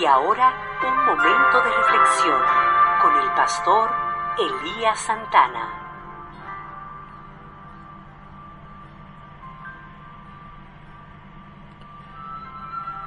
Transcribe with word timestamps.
Y 0.00 0.06
ahora 0.06 0.52
un 0.82 1.06
momento 1.06 1.58
de 1.62 1.70
reflexión 1.70 2.40
con 3.00 3.16
el 3.22 3.30
pastor 3.34 3.90
Elías 4.38 4.98
Santana. 4.98 5.68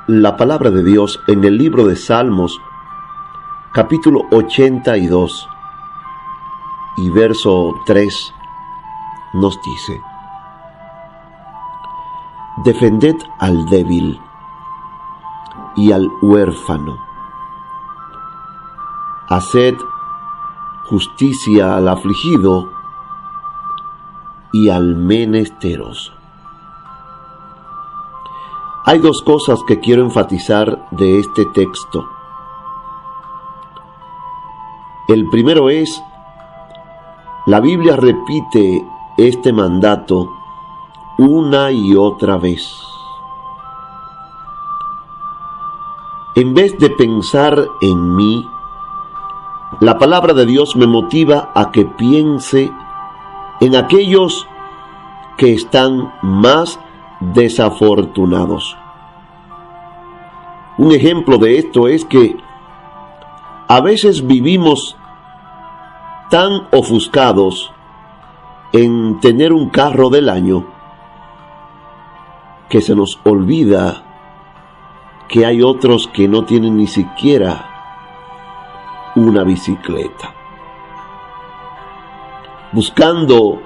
La 0.07 0.37
palabra 0.37 0.71
de 0.71 0.83
Dios 0.83 1.19
en 1.27 1.43
el 1.43 1.57
libro 1.57 1.83
de 1.85 1.97
Salmos, 1.97 2.57
capítulo 3.73 4.21
82 4.31 5.49
y 6.97 7.09
verso 7.09 7.73
3, 7.85 8.33
nos 9.33 9.61
dice, 9.61 10.01
Defended 12.63 13.17
al 13.39 13.65
débil 13.65 14.21
y 15.77 15.91
al 15.91 16.09
huérfano. 16.21 16.97
Haced 19.29 19.75
justicia 20.85 21.75
al 21.75 21.87
afligido 21.87 22.69
y 24.51 24.69
al 24.69 24.95
menesteroso. 24.95 26.13
Hay 28.85 28.99
dos 28.99 29.21
cosas 29.21 29.59
que 29.67 29.81
quiero 29.81 30.01
enfatizar 30.03 30.87
de 30.91 31.19
este 31.19 31.45
texto. 31.47 32.07
El 35.09 35.29
primero 35.29 35.69
es, 35.69 36.01
la 37.47 37.59
Biblia 37.59 37.97
repite 37.97 38.87
este 39.17 39.51
mandato 39.51 40.29
una 41.17 41.71
y 41.71 41.95
otra 41.95 42.37
vez. 42.37 42.86
En 46.37 46.53
vez 46.53 46.77
de 46.77 46.91
pensar 46.91 47.67
en 47.81 48.15
mí, 48.15 48.47
la 49.79 49.97
palabra 49.97 50.35
de 50.35 50.45
Dios 50.45 50.75
me 50.75 50.85
motiva 50.85 51.51
a 51.55 51.71
que 51.71 51.83
piense 51.83 52.71
en 53.59 53.75
aquellos 53.75 54.47
que 55.35 55.55
están 55.55 56.13
más 56.21 56.79
desafortunados. 57.21 58.77
Un 60.77 60.91
ejemplo 60.91 61.39
de 61.39 61.57
esto 61.57 61.87
es 61.87 62.05
que 62.05 62.37
a 63.67 63.81
veces 63.81 64.27
vivimos 64.27 64.95
tan 66.29 66.67
ofuscados 66.71 67.73
en 68.73 69.19
tener 69.21 69.53
un 69.53 69.69
carro 69.69 70.11
del 70.11 70.29
año 70.29 70.67
que 72.69 72.81
se 72.81 72.95
nos 72.95 73.19
olvida 73.23 74.06
que 75.27 75.45
hay 75.45 75.61
otros 75.61 76.07
que 76.13 76.27
no 76.27 76.45
tienen 76.45 76.77
ni 76.77 76.87
siquiera 76.87 77.77
una 79.15 79.43
bicicleta. 79.43 80.33
Buscando 82.71 83.61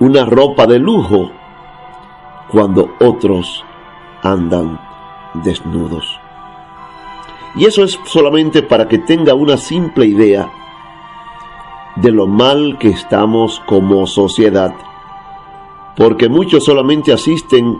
una 0.00 0.24
ropa 0.24 0.66
de 0.66 0.78
lujo 0.78 1.30
cuando 2.48 2.94
otros 3.00 3.64
andan 4.22 4.80
desnudos. 5.34 6.18
Y 7.56 7.66
eso 7.66 7.84
es 7.84 7.98
solamente 8.04 8.62
para 8.62 8.88
que 8.88 8.98
tenga 8.98 9.34
una 9.34 9.56
simple 9.56 10.06
idea 10.06 10.50
de 11.96 12.10
lo 12.10 12.26
mal 12.26 12.76
que 12.78 12.88
estamos 12.88 13.60
como 13.66 14.06
sociedad, 14.06 14.74
porque 15.96 16.28
muchos 16.28 16.64
solamente 16.64 17.12
asisten 17.12 17.78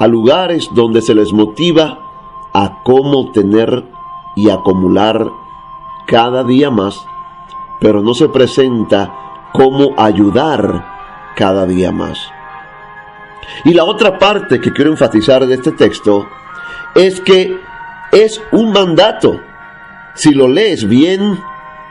a 0.00 0.08
lugares 0.08 0.68
donde 0.72 1.02
se 1.02 1.14
les 1.14 1.32
motiva 1.32 1.98
a 2.54 2.82
cómo 2.82 3.30
tener 3.32 3.84
y 4.34 4.48
acumular 4.48 5.30
cada 6.06 6.42
día 6.42 6.70
más, 6.70 7.06
pero 7.80 8.02
no 8.02 8.14
se 8.14 8.28
presenta 8.28 9.50
cómo 9.52 9.94
ayudar 9.98 10.86
cada 11.36 11.66
día 11.66 11.92
más. 11.92 12.18
Y 13.64 13.74
la 13.74 13.84
otra 13.84 14.18
parte 14.18 14.58
que 14.58 14.72
quiero 14.72 14.90
enfatizar 14.90 15.46
de 15.46 15.54
este 15.54 15.72
texto 15.72 16.26
es 16.94 17.20
que 17.20 17.60
es 18.10 18.42
un 18.52 18.72
mandato. 18.72 19.38
Si 20.14 20.32
lo 20.32 20.48
lees 20.48 20.88
bien, 20.88 21.38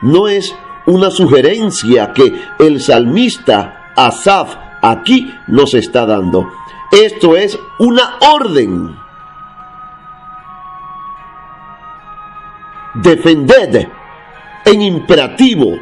no 0.02 0.26
es 0.26 0.54
una 0.86 1.10
sugerencia 1.10 2.12
que 2.12 2.34
el 2.58 2.80
salmista 2.80 3.92
Asaf 3.94 4.56
aquí 4.82 5.32
nos 5.46 5.74
está 5.74 6.06
dando. 6.06 6.59
Esto 6.90 7.36
es 7.36 7.58
una 7.78 8.18
orden. 8.20 8.98
Defended 12.94 13.88
en 14.64 14.82
imperativo 14.82 15.78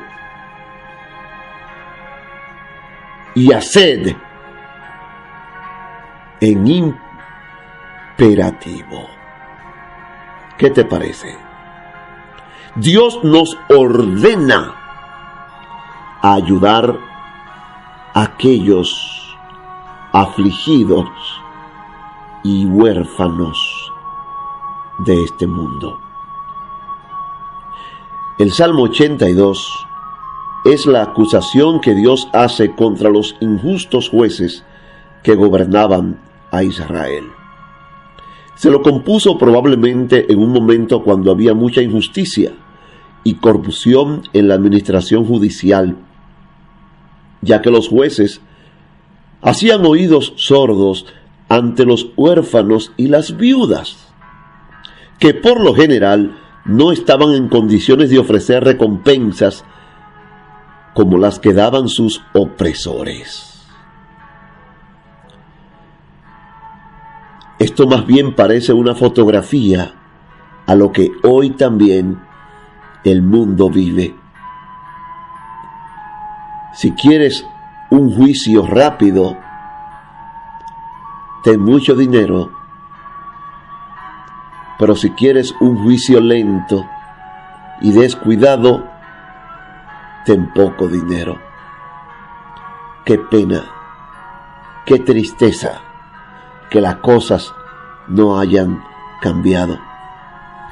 y 3.35 3.53
haced 3.53 4.15
en 6.41 6.67
imperativo. 8.17 9.09
¿Qué 10.59 10.71
te 10.71 10.85
parece? 10.85 11.39
Dios 12.75 13.25
nos 13.25 13.59
ordena 13.69 14.75
ayudar 16.21 16.99
a 18.13 18.23
aquellos 18.23 19.28
afligidos 20.13 21.09
y 22.43 22.67
huérfanos 22.67 23.93
de 25.05 25.23
este 25.23 25.47
mundo. 25.47 26.01
El 28.39 28.53
Salmo 28.53 28.85
82 28.85 29.87
es 30.65 30.87
la 30.87 31.03
acusación 31.03 31.81
que 31.81 31.95
Dios 31.95 32.29
hace 32.33 32.75
contra 32.75 33.11
los 33.11 33.37
injustos 33.41 34.09
jueces 34.09 34.65
que 35.23 35.35
gobernaban 35.35 36.21
a 36.51 36.63
Israel. 36.63 37.25
Se 38.55 38.71
lo 38.71 38.83
compuso 38.83 39.39
probablemente 39.39 40.33
en 40.33 40.39
un 40.41 40.53
momento 40.53 41.03
cuando 41.03 41.31
había 41.31 41.55
mucha 41.55 41.83
injusticia 41.83 42.53
y 43.25 43.35
corrupción 43.35 44.23
en 44.33 44.49
la 44.49 44.55
administración 44.55 45.25
judicial, 45.25 45.97
ya 47.43 47.61
que 47.61 47.71
los 47.71 47.89
jueces 47.89 48.41
hacían 49.43 49.85
oídos 49.85 50.33
sordos 50.37 51.07
ante 51.49 51.85
los 51.85 52.09
huérfanos 52.17 52.93
y 52.97 53.09
las 53.09 53.37
viudas, 53.37 54.13
que 55.19 55.35
por 55.35 55.61
lo 55.61 55.75
general 55.75 56.39
no 56.65 56.93
estaban 56.93 57.33
en 57.33 57.49
condiciones 57.49 58.11
de 58.11 58.19
ofrecer 58.19 58.63
recompensas 58.65 59.65
como 60.95 61.19
las 61.19 61.39
que 61.39 61.53
daban 61.53 61.89
sus 61.89 62.23
opresores. 62.35 63.67
Esto 67.59 67.87
más 67.89 68.07
bien 68.07 68.35
parece 68.35 68.73
una 68.73 68.95
fotografía 68.95 69.95
a 70.67 70.75
lo 70.75 70.93
que 70.93 71.11
hoy 71.23 71.51
también 71.51 72.21
el 73.05 73.23
mundo 73.23 73.71
vive. 73.71 74.15
Si 76.75 76.93
quieres 76.93 77.45
un 77.91 78.15
juicio 78.15 78.67
rápido, 78.67 79.37
ten 81.43 81.61
mucho 81.61 81.95
dinero, 81.95 82.51
pero 84.79 84.95
si 84.95 85.11
quieres 85.11 85.55
un 85.61 85.83
juicio 85.83 86.21
lento 86.21 86.85
y 87.81 87.93
descuidado, 87.93 88.85
ten 90.25 90.53
poco 90.53 90.87
dinero. 90.87 91.39
Qué 93.05 93.19
pena, 93.19 93.65
qué 94.85 94.99
tristeza 94.99 95.81
que 96.71 96.81
las 96.81 96.97
cosas 96.97 97.55
no 98.07 98.39
hayan 98.39 98.85
cambiado. 99.23 99.79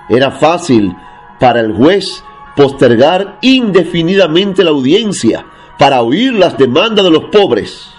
Era 0.09 0.31
fácil 0.31 0.95
para 1.41 1.61
el 1.61 1.75
juez 1.75 2.23
postergar 2.55 3.39
indefinidamente 3.41 4.63
la 4.63 4.71
audiencia 4.71 5.47
para 5.79 6.03
oír 6.03 6.33
las 6.33 6.57
demandas 6.57 7.05
de 7.05 7.11
los 7.11 7.25
pobres. 7.25 7.93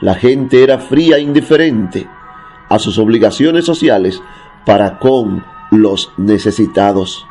La 0.00 0.14
gente 0.14 0.62
era 0.62 0.78
fría 0.78 1.16
e 1.16 1.20
indiferente 1.20 2.08
a 2.68 2.78
sus 2.78 2.98
obligaciones 2.98 3.64
sociales 3.64 4.22
para 4.64 4.98
con 4.98 5.44
los 5.70 6.12
necesitados. 6.16 7.26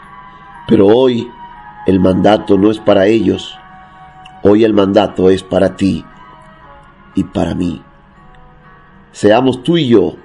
Pero 0.68 0.88
hoy 0.88 1.30
el 1.88 2.00
mandato 2.00 2.58
no 2.58 2.70
es 2.70 2.80
para 2.80 3.08
ellos, 3.08 3.58
hoy 4.44 4.64
el 4.64 4.74
mandato 4.74 5.30
es 5.30 5.44
para 5.44 5.76
ti 5.76 6.06
y 7.16 7.24
para 7.24 7.56
mí. 7.56 7.82
Seamos 9.12 9.64
tú 9.64 9.78
y 9.78 9.88
yo 9.88 10.16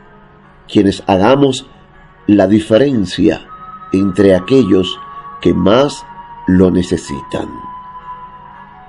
quienes 0.68 1.02
hagamos 1.06 1.66
la 2.26 2.46
diferencia 2.46 3.46
entre 3.92 4.34
aquellos 4.34 4.98
que 5.40 5.54
más 5.54 6.04
lo 6.46 6.70
necesitan. 6.70 7.73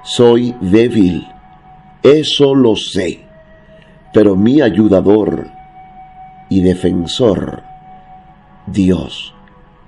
Soy 0.05 0.55
débil, 0.61 1.27
eso 2.03 2.53
lo 2.53 2.75
sé, 2.75 3.27
pero 4.13 4.35
mi 4.35 4.61
ayudador 4.61 5.47
y 6.47 6.61
defensor 6.61 7.63
Dios 8.67 9.33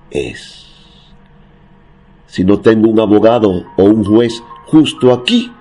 es. 0.09 0.65
Si 2.25 2.43
no 2.43 2.61
tengo 2.61 2.89
un 2.89 2.99
abogado 2.99 3.67
o 3.77 3.83
un 3.83 4.03
juez 4.03 4.41
justo 4.65 5.13
aquí, 5.13 5.53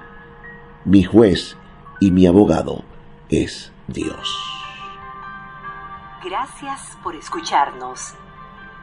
mi 0.87 1.05
juez 1.05 1.55
y 2.00 2.11
mi 2.11 2.26
abogado 2.26 2.82
es 3.29 3.70
Dios. 3.88 4.35
Gracias 6.25 6.97
por 7.02 7.14
escucharnos. 7.14 8.14